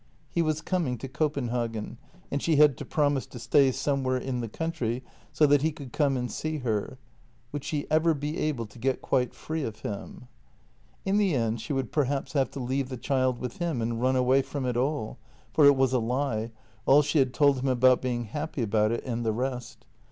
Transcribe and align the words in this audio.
He 0.31 0.41
was 0.41 0.61
coming 0.63 0.97
to 0.97 1.07
Copenhagen, 1.07 1.99
and 2.31 2.41
she 2.41 2.55
had 2.55 2.75
to 2.77 2.85
promise 2.85 3.27
to 3.27 3.37
stay 3.37 3.71
somewhere 3.71 4.17
in 4.17 4.41
the 4.41 4.49
country 4.49 5.03
so 5.31 5.45
that 5.45 5.61
he 5.61 5.71
could 5.71 5.93
come 5.93 6.17
and 6.17 6.31
see 6.31 6.57
her. 6.57 6.97
Would 7.51 7.63
she 7.63 7.85
ever 7.91 8.15
be 8.15 8.39
able 8.39 8.65
to 8.65 8.79
get 8.79 9.03
quite 9.03 9.35
free 9.35 9.61
of 9.61 9.81
him? 9.81 10.27
In 11.05 11.17
the 11.17 11.35
end 11.35 11.61
she 11.61 11.71
would 11.71 11.91
perhaps 11.91 12.33
have 12.33 12.49
to 12.49 12.59
leave 12.59 12.89
the 12.89 12.97
child 12.97 13.37
with 13.37 13.57
him 13.57 13.79
and 13.79 14.01
run 14.01 14.15
away 14.15 14.41
from 14.41 14.65
it 14.65 14.75
all— 14.75 15.19
for 15.53 15.67
it 15.67 15.75
was 15.75 15.93
a 15.93 15.99
lie, 15.99 16.49
all 16.87 17.03
she 17.03 17.19
had 17.19 17.31
told 17.31 17.59
him 17.59 17.67
about 17.67 18.01
being 18.01 18.23
happy 18.23 18.63
about 18.63 18.91
it 18.91 19.05
and 19.05 19.23
the 19.23 19.31
rest. 19.33 19.85